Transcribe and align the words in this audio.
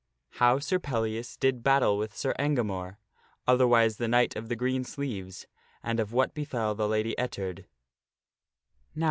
How 0.39 0.57
Sir 0.57 0.79
Pellias 0.79 1.37
Did 1.37 1.61
Battle 1.61 1.95
With 1.95 2.17
Sir 2.17 2.33
Engamore, 2.39 2.97
Otherwise 3.47 3.97
the 3.97 4.07
Knight 4.07 4.35
of 4.35 4.49
the 4.49 4.55
Green 4.55 4.83
Sleeves, 4.83 5.45
and 5.83 5.99
of 5.99 6.11
What 6.11 6.33
Befell 6.33 6.73
the 6.73 6.87
Lady 6.87 7.13
Ettard. 7.19 7.67